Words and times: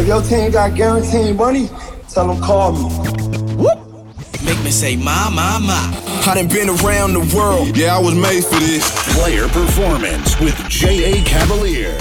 If 0.00 0.06
your 0.06 0.22
team 0.22 0.50
got 0.50 0.74
guaranteed 0.74 1.36
money, 1.36 1.68
tell 2.08 2.28
them 2.28 2.42
call 2.42 2.72
me. 2.72 2.84
Whoop. 3.54 3.78
Make 4.42 4.58
me 4.64 4.70
say, 4.70 4.96
my, 4.96 5.28
my, 5.28 5.58
my. 5.58 6.22
I 6.26 6.36
done 6.36 6.48
been 6.48 6.70
around 6.70 7.12
the 7.12 7.36
world. 7.36 7.76
Yeah, 7.76 7.98
I 7.98 8.00
was 8.00 8.14
made 8.14 8.42
for 8.42 8.58
this. 8.60 8.90
Player 9.14 9.46
Performance 9.48 10.40
with 10.40 10.56
J.A. 10.70 11.22
Cavalier. 11.24 11.98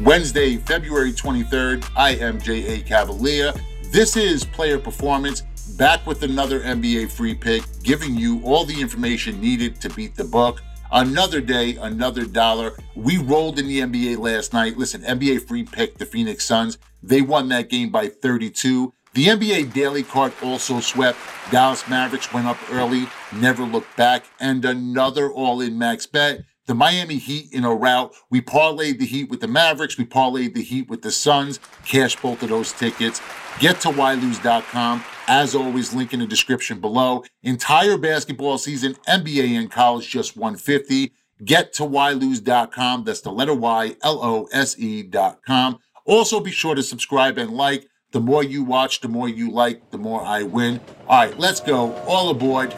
Wednesday, 0.00 0.56
February 0.56 1.12
23rd. 1.12 1.86
I 1.94 2.12
am 2.12 2.40
J.A. 2.40 2.80
Cavalier. 2.84 3.52
This 3.90 4.16
is 4.16 4.44
Player 4.44 4.78
Performance, 4.78 5.42
back 5.76 6.06
with 6.06 6.22
another 6.22 6.60
NBA 6.60 7.12
free 7.12 7.34
pick, 7.34 7.64
giving 7.82 8.16
you 8.16 8.40
all 8.44 8.64
the 8.64 8.80
information 8.80 9.38
needed 9.42 9.78
to 9.82 9.90
beat 9.90 10.16
the 10.16 10.24
book. 10.24 10.62
Another 10.94 11.40
day, 11.40 11.76
another 11.76 12.26
dollar. 12.26 12.76
We 12.94 13.16
rolled 13.16 13.58
in 13.58 13.66
the 13.66 13.80
NBA 13.80 14.18
last 14.18 14.52
night. 14.52 14.76
Listen, 14.76 15.00
NBA 15.00 15.48
free 15.48 15.64
pick 15.64 15.96
the 15.96 16.04
Phoenix 16.04 16.44
Suns. 16.44 16.76
They 17.02 17.22
won 17.22 17.48
that 17.48 17.70
game 17.70 17.88
by 17.88 18.08
32. 18.08 18.92
The 19.14 19.26
NBA 19.28 19.72
daily 19.72 20.02
card 20.02 20.34
also 20.42 20.80
swept. 20.80 21.18
Dallas 21.50 21.88
Mavericks 21.88 22.30
went 22.34 22.46
up 22.46 22.58
early, 22.70 23.06
never 23.34 23.64
looked 23.64 23.96
back, 23.96 24.26
and 24.38 24.62
another 24.66 25.32
all 25.32 25.62
in 25.62 25.78
max 25.78 26.06
bet. 26.06 26.44
The 26.66 26.74
Miami 26.74 27.16
Heat 27.16 27.52
in 27.52 27.64
a 27.64 27.74
rout. 27.74 28.14
We 28.30 28.40
parlayed 28.40 28.98
the 28.98 29.06
Heat 29.06 29.30
with 29.30 29.40
the 29.40 29.48
Mavericks. 29.48 29.98
We 29.98 30.04
parlayed 30.04 30.54
the 30.54 30.62
Heat 30.62 30.88
with 30.88 31.02
the 31.02 31.10
Suns. 31.10 31.58
Cash 31.84 32.16
both 32.16 32.42
of 32.42 32.50
those 32.50 32.72
tickets. 32.72 33.20
Get 33.58 33.80
to 33.80 33.88
ylose.com. 33.88 35.04
As 35.26 35.54
always, 35.54 35.92
link 35.92 36.12
in 36.12 36.20
the 36.20 36.26
description 36.26 36.80
below. 36.80 37.24
Entire 37.42 37.98
basketball 37.98 38.58
season, 38.58 38.94
NBA 39.08 39.58
and 39.58 39.70
college, 39.70 40.08
just 40.08 40.36
150. 40.36 41.12
Get 41.44 41.72
to 41.74 41.82
ylose.com. 41.82 43.04
That's 43.04 43.20
the 43.20 43.32
letter 43.32 43.54
Y, 43.54 43.96
L 44.02 44.22
O 44.22 44.48
S 44.52 44.78
E.com. 44.78 45.78
Also, 46.04 46.40
be 46.40 46.50
sure 46.50 46.74
to 46.74 46.82
subscribe 46.82 47.38
and 47.38 47.50
like. 47.50 47.88
The 48.12 48.20
more 48.20 48.44
you 48.44 48.62
watch, 48.62 49.00
the 49.00 49.08
more 49.08 49.28
you 49.28 49.50
like, 49.50 49.90
the 49.90 49.98
more 49.98 50.22
I 50.22 50.42
win. 50.42 50.80
All 51.08 51.18
right, 51.18 51.38
let's 51.38 51.60
go. 51.60 51.94
All 52.02 52.28
aboard. 52.28 52.74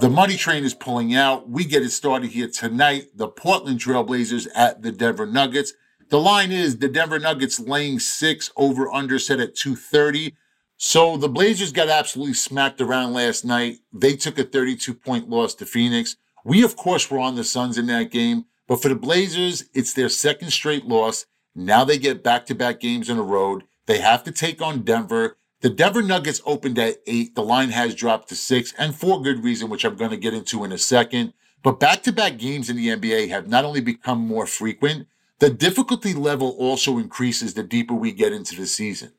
The 0.00 0.10
money 0.10 0.36
train 0.36 0.64
is 0.64 0.74
pulling 0.74 1.14
out. 1.14 1.48
We 1.48 1.64
get 1.64 1.82
it 1.82 1.90
started 1.90 2.30
here 2.30 2.48
tonight. 2.48 3.08
The 3.14 3.28
Portland 3.28 3.78
Trailblazers 3.78 4.48
at 4.54 4.82
the 4.82 4.90
Denver 4.90 5.24
Nuggets. 5.24 5.72
The 6.10 6.20
line 6.20 6.50
is 6.52 6.78
the 6.78 6.88
Denver 6.88 7.18
Nuggets 7.18 7.60
laying 7.60 8.00
six 8.00 8.50
over 8.56 8.92
under 8.92 9.18
set 9.18 9.40
at 9.40 9.54
230. 9.54 10.34
So 10.76 11.16
the 11.16 11.28
Blazers 11.28 11.72
got 11.72 11.88
absolutely 11.88 12.34
smacked 12.34 12.80
around 12.80 13.12
last 13.12 13.44
night. 13.44 13.78
They 13.92 14.16
took 14.16 14.38
a 14.38 14.44
32 14.44 14.94
point 14.94 15.30
loss 15.30 15.54
to 15.54 15.64
Phoenix. 15.64 16.16
We, 16.44 16.64
of 16.64 16.76
course, 16.76 17.10
were 17.10 17.20
on 17.20 17.36
the 17.36 17.44
Suns 17.44 17.78
in 17.78 17.86
that 17.86 18.10
game, 18.10 18.46
but 18.66 18.82
for 18.82 18.88
the 18.88 18.96
Blazers, 18.96 19.64
it's 19.72 19.94
their 19.94 20.08
second 20.08 20.50
straight 20.50 20.84
loss. 20.84 21.24
Now 21.54 21.84
they 21.84 21.98
get 21.98 22.24
back 22.24 22.46
to 22.46 22.54
back 22.54 22.80
games 22.80 23.08
on 23.08 23.16
the 23.16 23.22
road. 23.22 23.62
They 23.86 23.98
have 23.98 24.24
to 24.24 24.32
take 24.32 24.60
on 24.60 24.82
Denver. 24.82 25.38
The 25.64 25.70
Denver 25.70 26.02
Nuggets 26.02 26.42
opened 26.44 26.78
at 26.78 26.98
eight. 27.06 27.34
The 27.34 27.42
line 27.42 27.70
has 27.70 27.94
dropped 27.94 28.28
to 28.28 28.36
six, 28.36 28.74
and 28.76 28.94
for 28.94 29.22
good 29.22 29.42
reason, 29.42 29.70
which 29.70 29.86
I'm 29.86 29.96
going 29.96 30.10
to 30.10 30.18
get 30.18 30.34
into 30.34 30.62
in 30.62 30.72
a 30.72 30.76
second. 30.76 31.32
But 31.62 31.80
back 31.80 32.02
to 32.02 32.12
back 32.12 32.36
games 32.36 32.68
in 32.68 32.76
the 32.76 32.88
NBA 32.88 33.30
have 33.30 33.48
not 33.48 33.64
only 33.64 33.80
become 33.80 34.18
more 34.18 34.46
frequent, 34.46 35.06
the 35.38 35.48
difficulty 35.48 36.12
level 36.12 36.50
also 36.58 36.98
increases 36.98 37.54
the 37.54 37.62
deeper 37.62 37.94
we 37.94 38.12
get 38.12 38.30
into 38.30 38.54
the 38.54 38.66
season. 38.66 39.12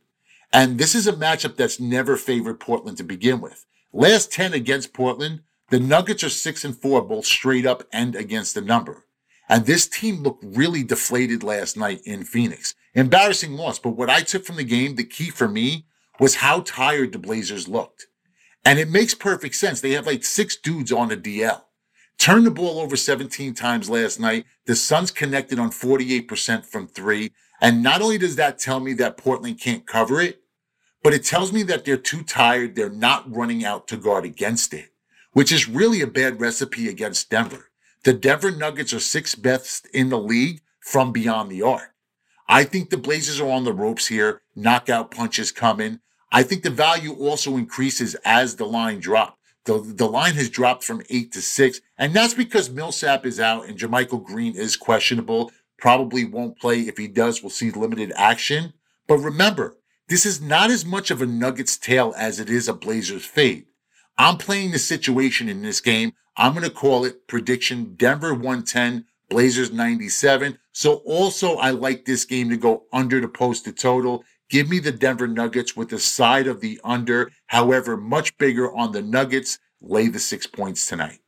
And 0.54 0.78
this 0.78 0.94
is 0.94 1.08
a 1.08 1.14
matchup 1.14 1.56
that's 1.56 1.80
never 1.80 2.16
favored 2.16 2.60
Portland 2.60 3.00
to 3.00 3.04
begin 3.04 3.42
with. 3.42 3.66
Last 3.92 4.32
10 4.32 4.54
against 4.54 4.94
Portland, 4.94 5.42
the 5.72 5.80
Nuggets 5.80 6.24
are 6.24 6.30
6 6.30 6.64
and 6.64 6.78
4 6.78 7.02
both 7.02 7.26
straight 7.26 7.66
up 7.66 7.88
and 7.92 8.16
against 8.16 8.54
the 8.54 8.62
number. 8.62 9.06
And 9.50 9.66
this 9.66 9.88
team 9.88 10.22
looked 10.22 10.46
really 10.46 10.84
deflated 10.84 11.42
last 11.42 11.76
night 11.76 12.02
in 12.06 12.24
Phoenix. 12.24 12.76
Embarrassing 12.94 13.54
loss, 13.54 13.80
but 13.80 13.98
what 13.98 14.12
I 14.12 14.22
took 14.22 14.46
from 14.46 14.58
the 14.58 14.64
game, 14.64 14.94
the 14.94 15.04
key 15.04 15.32
for 15.32 15.48
me 15.48 15.88
was 16.20 16.36
how 16.36 16.62
tired 16.62 17.12
the 17.12 17.20
Blazers 17.20 17.68
looked. 17.68 18.08
And 18.64 18.80
it 18.80 18.90
makes 18.90 19.14
perfect 19.14 19.56
sense. 19.56 19.82
They 19.82 19.92
have 19.92 20.08
like 20.08 20.24
six 20.24 20.56
dudes 20.56 20.92
on 20.92 21.10
the 21.10 21.18
DL. 21.18 21.62
Turned 22.18 22.46
the 22.46 22.52
ball 22.52 22.80
over 22.80 22.96
17 22.96 23.54
times 23.54 23.90
last 23.90 24.20
night. 24.20 24.46
The 24.66 24.76
Suns 24.76 25.12
connected 25.12 25.60
on 25.60 25.70
48% 25.70 26.66
from 26.66 26.88
three. 26.88 27.32
And 27.62 27.84
not 27.84 28.02
only 28.02 28.18
does 28.18 28.36
that 28.38 28.58
tell 28.58 28.80
me 28.80 28.94
that 28.94 29.18
Portland 29.18 29.60
can't 29.60 29.86
cover 29.86 30.22
it, 30.22 30.42
but 31.04 31.14
it 31.14 31.24
tells 31.24 31.54
me 31.54 31.62
that 31.64 31.86
they're 31.86 31.98
too 31.98 32.24
tired. 32.24 32.76
They're 32.76 32.90
not 32.90 33.32
running 33.32 33.64
out 33.64 33.88
to 33.90 33.98
guard 33.98 34.26
against 34.26 34.74
it, 34.74 34.90
which 35.34 35.52
is 35.52 35.70
really 35.70 36.02
a 36.02 36.08
bad 36.08 36.42
recipe 36.42 36.90
against 36.90 37.30
Denver. 37.30 37.70
The 38.04 38.14
Denver 38.14 38.52
Nuggets 38.52 38.94
are 38.94 39.00
sixth 39.00 39.40
best 39.42 39.88
in 39.94 40.10
the 40.10 40.18
league 40.18 40.62
from 40.80 41.12
beyond 41.12 41.52
the 41.52 41.62
arc. 41.62 41.94
I 42.48 42.64
think 42.64 42.90
the 42.90 42.98
Blazers 42.98 43.40
are 43.40 43.50
on 43.50 43.64
the 43.64 43.74
ropes 43.74 44.08
here. 44.08 44.42
Knockout 44.56 45.12
punches 45.12 45.52
coming. 45.52 46.00
I 46.36 46.44
think 46.44 46.64
the 46.64 46.70
value 46.70 47.14
also 47.14 47.56
increases 47.56 48.14
as 48.26 48.58
the 48.58 48.66
line 48.66 49.00
drops. 49.00 49.38
The, 49.64 49.80
the 49.80 50.06
line 50.06 50.34
has 50.34 50.50
dropped 50.50 50.84
from 50.84 51.02
eight 51.10 51.32
to 51.32 51.42
six, 51.42 51.80
and 51.98 52.14
that's 52.14 52.34
because 52.34 52.70
Millsap 52.70 53.26
is 53.26 53.40
out 53.40 53.70
and 53.70 53.80
JaMychal 53.80 54.22
Green 54.22 54.54
is 54.54 54.76
questionable. 54.76 55.54
Probably 55.78 56.26
won't 56.26 56.60
play. 56.60 56.82
If 56.82 56.98
he 56.98 57.08
does, 57.08 57.42
we'll 57.42 57.52
see 57.52 57.72
limited 57.72 58.12
action. 58.18 58.74
But 59.08 59.20
remember, 59.20 59.78
this 60.10 60.26
is 60.26 60.42
not 60.42 60.72
as 60.72 60.84
much 60.84 61.10
of 61.10 61.22
a 61.22 61.26
Nuggets 61.26 61.78
tail 61.78 62.14
as 62.18 62.42
it 62.42 62.50
is 62.50 62.68
a 62.68 62.74
Blazers 62.74 63.26
fade. 63.26 63.68
I'm 64.18 64.36
playing 64.36 64.72
the 64.72 64.80
situation 64.80 65.48
in 65.48 65.62
this 65.62 65.80
game. 65.80 66.12
I'm 66.36 66.52
going 66.52 66.66
to 66.66 66.70
call 66.70 67.06
it 67.06 67.30
prediction 67.30 67.96
Denver 67.96 68.34
110, 68.34 69.06
Blazers 69.30 69.72
97. 69.72 70.60
So 70.74 70.96
also 71.06 71.56
I 71.56 71.70
like 71.70 72.04
this 72.04 72.26
game 72.26 72.50
to 72.50 72.58
go 72.58 72.84
under 72.92 73.22
the 73.22 73.30
posted 73.30 73.78
total. 73.78 74.26
Give 74.50 74.70
me 74.70 74.78
the 74.78 74.92
Denver 74.92 75.28
Nuggets 75.28 75.76
with 75.76 75.90
the 75.90 75.98
side 75.98 76.46
of 76.46 76.62
the 76.62 76.80
under. 76.84 77.32
However, 77.48 77.98
much 77.98 78.38
bigger 78.38 78.72
on 78.76 78.92
the 78.92 79.02
Nuggets. 79.02 79.58
Lay 79.82 80.08
the 80.08 80.20
six 80.20 80.46
points 80.46 80.86
tonight. 80.88 81.20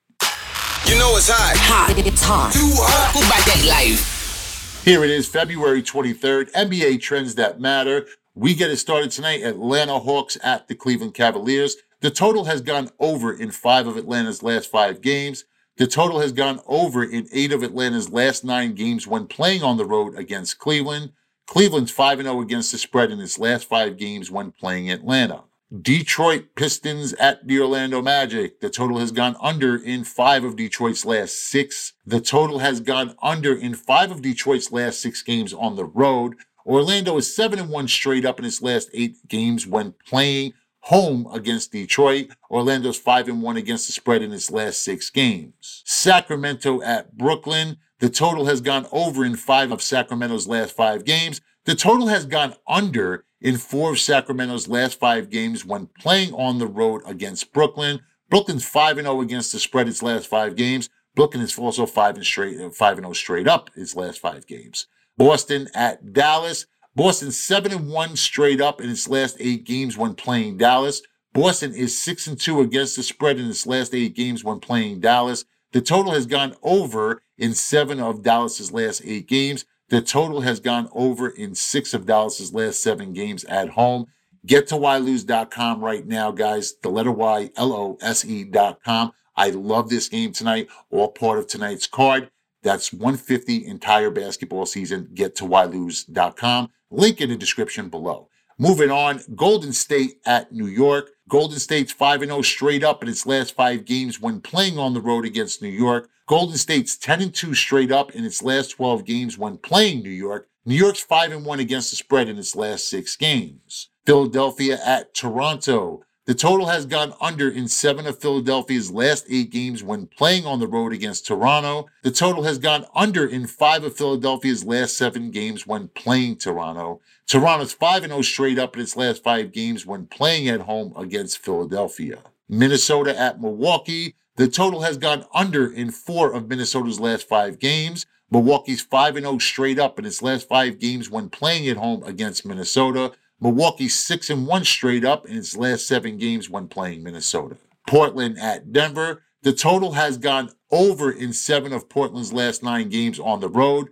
You 0.86 0.98
know 1.00 1.18
it's 1.18 1.28
hot. 1.28 1.58
Hot. 1.58 1.98
It's 1.98 2.22
hot. 2.24 2.54
Too 2.54 2.60
hot. 2.74 3.14
Who 3.14 3.20
about 3.20 3.46
that 3.46 3.66
life? 3.68 4.84
Here 4.86 5.04
it 5.04 5.10
is, 5.10 5.28
February 5.28 5.82
23rd. 5.82 6.52
NBA 6.52 7.02
trends 7.02 7.34
that 7.36 7.60
matter. 7.60 8.06
We 8.36 8.54
get 8.54 8.70
it 8.70 8.78
started 8.78 9.10
tonight. 9.10 9.42
Atlanta 9.42 9.98
Hawks 9.98 10.38
at 10.44 10.68
the 10.68 10.76
Cleveland 10.76 11.16
Cavaliers. 11.16 11.76
The 12.02 12.12
total 12.12 12.46
has 12.46 12.62
gone 12.62 12.92
over 13.00 13.34
in 13.34 13.50
five 13.50 13.88
of 13.88 13.98
Atlanta's 13.98 14.44
last 14.44 14.70
five 14.70 15.02
games. 15.02 15.46
The 15.78 15.88
total 15.88 16.20
has 16.20 16.32
gone 16.32 16.60
over 16.68 17.04
in 17.04 17.28
eight 17.34 17.52
of 17.52 17.64
Atlanta's 17.64 18.12
last 18.12 18.46
nine 18.46 18.76
games 18.76 19.08
when 19.08 19.26
playing 19.26 19.64
on 19.64 19.78
the 19.78 19.86
road 19.86 20.16
against 20.16 20.60
Cleveland. 20.60 21.14
Cleveland's 21.48 21.92
5 21.92 22.22
0 22.22 22.42
against 22.42 22.72
the 22.72 22.78
spread 22.78 23.10
in 23.10 23.20
its 23.20 23.40
last 23.40 23.68
five 23.68 23.98
games 23.98 24.30
when 24.30 24.52
playing 24.52 24.92
Atlanta. 24.92 25.44
Detroit 25.82 26.56
Pistons 26.56 27.14
at 27.14 27.46
the 27.48 27.60
Orlando 27.60 28.02
Magic. 28.02 28.60
The 28.62 28.70
total 28.70 29.00
has 29.00 29.12
gone 29.12 29.36
under 29.42 29.76
in 29.76 30.04
five 30.04 30.44
of 30.44 30.56
Detroit's 30.56 31.06
last 31.06 31.50
six. 31.50 31.94
The 32.06 32.22
total 32.22 32.60
has 32.60 32.80
gone 32.80 33.16
under 33.22 33.54
in 33.56 33.76
five 33.76 34.12
of 34.12 34.22
Detroit's 34.22 34.72
last 34.72 35.02
six 35.02 35.24
games 35.24 35.54
on 35.54 35.76
the 35.76 35.86
road. 35.86 36.36
Orlando 36.66 37.16
is 37.16 37.34
7 37.34 37.60
and 37.60 37.70
1 37.70 37.88
straight 37.88 38.26
up 38.26 38.40
in 38.40 38.46
its 38.46 38.62
last 38.62 38.90
eight 38.94 39.26
games 39.30 39.66
when 39.66 39.94
playing 40.06 40.54
home 40.88 41.28
against 41.34 41.74
Detroit. 41.74 42.30
Orlando's 42.50 42.98
5 42.98 43.28
and 43.28 43.42
1 43.42 43.58
against 43.58 43.88
the 43.88 43.94
spread 43.94 44.22
in 44.22 44.32
its 44.32 44.50
last 44.50 44.82
six 44.82 45.10
games. 45.10 45.84
Sacramento 45.86 46.82
at 46.82 47.18
Brooklyn. 47.18 47.78
The 48.00 48.10
total 48.10 48.46
has 48.46 48.62
gone 48.62 48.88
over 48.94 49.26
in 49.26 49.36
five 49.36 49.72
of 49.74 49.82
Sacramento's 49.82 50.48
last 50.48 50.76
five 50.76 51.04
games. 51.04 51.42
The 51.66 51.76
total 51.76 52.08
has 52.08 52.26
gone 52.26 52.56
under 52.68 53.26
in 53.42 53.58
four 53.58 53.92
of 53.92 54.00
Sacramento's 54.00 54.70
last 54.70 54.98
five 54.98 55.30
games 55.30 55.66
when 55.66 55.90
playing 56.00 56.34
on 56.34 56.58
the 56.58 56.68
road 56.68 57.02
against 57.06 57.52
Brooklyn. 57.52 58.00
Brooklyn's 58.30 58.66
5 58.66 58.98
0 58.98 59.22
against 59.22 59.52
the 59.52 59.60
spread 59.60 59.90
its 59.90 60.02
last 60.02 60.28
five 60.28 60.56
games. 60.56 60.90
Brooklyn 61.16 61.44
is 61.44 61.58
also 61.58 61.86
5 61.86 62.16
and 62.16 62.26
straight 62.26 62.74
5 62.74 62.98
0 62.98 63.14
straight 63.14 63.48
up 63.48 63.70
its 63.76 63.96
last 63.96 64.20
five 64.20 64.48
games. 64.48 64.88
Boston 65.18 65.68
at 65.74 66.14
Dallas. 66.14 66.66
Boston 66.98 67.30
7 67.32 67.72
and 67.72 67.90
1 67.90 68.16
straight 68.16 68.60
up 68.60 68.82
in 68.82 68.90
its 68.90 69.08
last 69.08 69.38
8 69.40 69.64
games 69.64 69.96
when 69.96 70.16
playing 70.16 70.58
Dallas. 70.58 71.04
Boston 71.32 71.76
is 71.76 72.02
6 72.04 72.26
and 72.26 72.40
2 72.40 72.62
against 72.62 72.96
the 72.96 73.04
spread 73.04 73.38
in 73.38 73.48
its 73.48 73.68
last 73.68 73.94
8 73.94 74.16
games 74.16 74.44
when 74.44 74.60
playing 74.60 75.00
Dallas. 75.00 75.46
The 75.74 75.82
total 75.82 76.14
has 76.14 76.26
gone 76.26 76.56
over 76.64 77.22
in 77.38 77.54
7 77.54 78.00
of 78.00 78.24
Dallas's 78.24 78.72
last 78.72 79.04
8 79.06 79.28
games. 79.28 79.66
The 79.90 80.02
total 80.02 80.42
has 80.42 80.60
gone 80.60 80.90
over 80.92 81.30
in 81.30 81.54
six 81.54 81.94
of 81.94 82.08
Dallas's 82.08 82.52
last 82.52 82.82
seven 82.82 83.14
games 83.14 83.44
at 83.44 83.70
home. 83.70 84.08
Get 84.44 84.66
to 84.70 84.76
ylose.com 84.76 85.84
right 85.84 86.06
now, 86.06 86.32
guys. 86.32 86.74
The 86.82 86.90
letter 86.90 87.12
Y, 87.12 87.52
L 87.56 87.74
O 87.74 87.98
S 88.02 88.26
E.com. 88.26 89.12
I 89.36 89.52
love 89.52 89.90
this 89.90 90.10
game 90.10 90.32
tonight, 90.32 90.68
all 90.90 91.10
part 91.10 91.38
of 91.38 91.46
tonight's 91.46 91.86
card. 91.86 92.32
That's 92.64 92.92
150 92.92 93.66
entire 93.66 94.10
basketball 94.10 94.66
season. 94.66 95.10
Get 95.14 95.36
to 95.38 95.44
ylose.com. 95.46 96.70
Link 96.90 97.22
in 97.22 97.30
the 97.30 97.38
description 97.38 97.90
below. 97.90 98.30
Moving 98.60 98.90
on, 98.90 99.22
Golden 99.36 99.72
State 99.72 100.20
at 100.26 100.52
New 100.52 100.66
York. 100.66 101.12
Golden 101.30 101.60
State's 101.60 101.92
5 101.92 102.22
0 102.22 102.42
straight 102.42 102.84
up 102.84 103.04
in 103.04 103.10
its 103.10 103.26
last 103.28 103.56
five 103.56 103.86
games 103.86 104.20
when 104.20 104.42
playing 104.42 104.80
on 104.80 104.94
the 104.94 105.02
road 105.02 105.26
against 105.26 105.62
New 105.62 105.70
York. 105.70 106.10
Golden 106.26 106.58
State's 106.58 106.98
10 106.98 107.32
2 107.32 107.54
straight 107.54 107.92
up 107.92 108.16
in 108.16 108.26
its 108.26 108.42
last 108.42 108.70
12 108.70 109.06
games 109.06 109.38
when 109.38 109.58
playing 109.58 110.02
New 110.02 110.10
York. 110.10 110.50
New 110.66 110.76
York's 110.76 111.02
5 111.02 111.32
and 111.32 111.46
1 111.46 111.60
against 111.60 111.92
the 111.92 111.98
spread 111.98 112.28
in 112.30 112.38
its 112.38 112.56
last 112.56 112.90
six 112.90 113.16
games. 113.16 113.90
Philadelphia 114.06 114.80
at 114.84 115.14
Toronto. 115.14 116.04
The 116.28 116.36
total 116.36 116.68
has 116.68 116.86
gone 116.86 117.14
under 117.22 117.50
in 117.50 117.70
seven 117.70 118.06
of 118.06 118.20
Philadelphia's 118.20 118.92
last 118.92 119.26
eight 119.30 119.50
games 119.50 119.82
when 119.82 120.08
playing 120.08 120.46
on 120.46 120.60
the 120.60 120.68
road 120.68 120.92
against 120.92 121.26
Toronto. 121.26 121.88
The 122.04 122.12
total 122.12 122.44
has 122.44 122.58
gone 122.58 122.86
under 122.94 123.26
in 123.26 123.48
five 123.48 123.86
of 123.86 123.96
Philadelphia's 123.96 124.66
last 124.66 124.98
seven 124.98 125.32
games 125.32 125.66
when 125.66 125.88
playing 125.88 126.36
Toronto. 126.36 127.00
Toronto's 127.28 127.72
5 127.72 128.04
0 128.04 128.22
straight 128.24 128.60
up 128.60 128.76
in 128.76 128.82
its 128.82 128.98
last 128.98 129.24
five 129.24 129.54
games 129.54 129.86
when 129.86 130.06
playing 130.06 130.50
at 130.50 130.60
home 130.60 130.92
against 130.98 131.38
Philadelphia. 131.38 132.18
Minnesota 132.50 133.18
at 133.18 133.40
Milwaukee. 133.40 134.16
The 134.36 134.50
total 134.50 134.82
has 134.82 134.98
gone 134.98 135.26
under 135.34 135.72
in 135.72 135.92
four 135.92 136.34
of 136.34 136.50
Minnesota's 136.50 137.00
last 137.00 137.30
five 137.30 137.58
games. 137.58 138.06
Milwaukee's 138.30 138.82
5 138.82 139.16
0 139.16 139.38
straight 139.38 139.80
up 139.80 139.98
in 139.98 140.04
its 140.06 140.22
last 140.22 140.50
five 140.50 140.78
games 140.78 141.10
when 141.10 141.30
playing 141.30 141.70
at 141.70 141.78
home 141.78 142.04
against 142.04 142.46
Minnesota. 142.46 143.14
Milwaukee's 143.40 143.96
6 143.96 144.30
and 144.30 144.48
1 144.48 144.66
straight 144.66 145.06
up 145.06 145.28
in 145.28 145.38
its 145.38 145.56
last 145.56 145.88
seven 145.88 146.18
games 146.18 146.50
when 146.50 146.68
playing 146.68 147.04
Minnesota. 147.04 147.58
Portland 147.88 148.38
at 148.40 148.72
Denver. 148.72 149.24
The 149.44 149.54
total 149.54 149.94
has 149.94 150.18
gone 150.18 150.50
over 150.72 151.12
in 151.12 151.32
seven 151.32 151.72
of 151.72 151.88
Portland's 151.88 152.34
last 152.34 152.64
nine 152.64 152.90
games 152.90 153.20
on 153.20 153.40
the 153.40 153.50
road. 153.50 153.90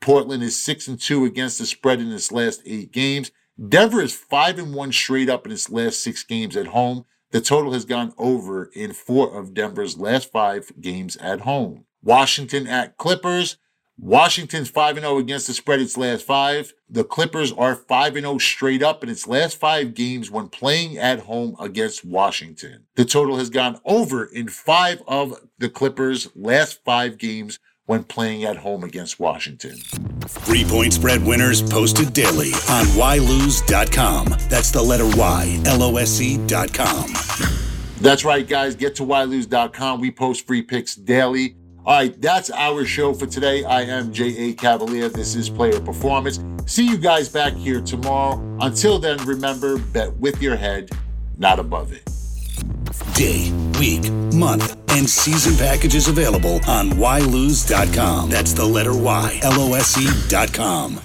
Portland 0.00 0.42
is 0.42 0.62
6 0.62 0.88
and 0.88 1.00
2 1.00 1.24
against 1.24 1.58
the 1.58 1.66
spread 1.66 2.00
in 2.00 2.12
its 2.12 2.30
last 2.30 2.62
eight 2.64 2.92
games. 2.92 3.30
Denver 3.68 4.00
is 4.00 4.14
5 4.14 4.58
and 4.58 4.74
1 4.74 4.92
straight 4.92 5.28
up 5.28 5.46
in 5.46 5.52
its 5.52 5.70
last 5.70 6.02
six 6.02 6.22
games 6.22 6.56
at 6.56 6.68
home. 6.68 7.04
The 7.30 7.40
total 7.40 7.72
has 7.72 7.84
gone 7.84 8.14
over 8.16 8.66
in 8.74 8.92
four 8.92 9.36
of 9.36 9.54
Denver's 9.54 9.98
last 9.98 10.30
five 10.30 10.70
games 10.80 11.16
at 11.16 11.40
home. 11.40 11.84
Washington 12.00 12.68
at 12.68 12.96
Clippers. 12.96 13.56
Washington's 13.98 14.68
5 14.68 14.96
0 14.96 15.18
against 15.18 15.46
the 15.46 15.54
spread 15.54 15.80
its 15.80 15.96
last 15.96 16.26
five. 16.26 16.74
The 16.88 17.04
Clippers 17.04 17.52
are 17.52 17.76
5 17.76 18.14
0 18.14 18.38
straight 18.38 18.82
up 18.82 19.04
in 19.04 19.10
its 19.10 19.28
last 19.28 19.56
five 19.56 19.94
games 19.94 20.30
when 20.30 20.48
playing 20.48 20.98
at 20.98 21.20
home 21.20 21.56
against 21.60 22.04
Washington. 22.04 22.86
The 22.96 23.04
total 23.04 23.36
has 23.38 23.50
gone 23.50 23.80
over 23.84 24.24
in 24.24 24.48
five 24.48 25.02
of 25.06 25.38
the 25.58 25.68
Clippers' 25.68 26.28
last 26.34 26.82
five 26.84 27.18
games 27.18 27.60
when 27.86 28.02
playing 28.02 28.44
at 28.44 28.56
home 28.56 28.82
against 28.82 29.20
Washington. 29.20 29.76
Three 30.26 30.64
point 30.64 30.92
spread 30.94 31.22
winners 31.22 31.62
posted 31.62 32.12
daily 32.12 32.52
on 32.68 32.86
ylose.com. 32.96 34.26
That's 34.48 34.70
the 34.70 34.82
letter 34.82 35.08
Y, 35.16 35.62
L 35.66 35.82
O 35.82 35.96
S 35.98 36.20
E.com. 36.20 37.12
That's 38.00 38.24
right, 38.24 38.46
guys. 38.46 38.74
Get 38.74 38.96
to 38.96 39.06
ylose.com. 39.06 40.00
We 40.00 40.10
post 40.10 40.46
free 40.46 40.62
picks 40.62 40.96
daily. 40.96 41.56
All 41.86 41.92
right, 41.92 42.18
that's 42.18 42.50
our 42.50 42.86
show 42.86 43.12
for 43.12 43.26
today. 43.26 43.62
I 43.62 43.82
am 43.82 44.10
J.A. 44.10 44.54
Cavalier. 44.54 45.10
This 45.10 45.34
is 45.34 45.50
Player 45.50 45.78
Performance. 45.80 46.40
See 46.64 46.88
you 46.88 46.96
guys 46.96 47.28
back 47.28 47.52
here 47.52 47.82
tomorrow. 47.82 48.40
Until 48.62 48.98
then, 48.98 49.18
remember 49.26 49.76
bet 49.76 50.16
with 50.16 50.40
your 50.40 50.56
head, 50.56 50.88
not 51.36 51.58
above 51.58 51.92
it. 51.92 52.08
Day, 53.14 53.52
week, 53.78 54.10
month, 54.32 54.78
and 54.92 55.08
season 55.08 55.56
packages 55.58 56.08
available 56.08 56.54
on 56.66 56.90
ylose.com. 56.92 58.30
That's 58.30 58.54
the 58.54 58.64
letter 58.64 58.96
Y, 58.96 59.40
L 59.42 59.60
O 59.60 59.74
S 59.74 59.98
E.com. 59.98 61.00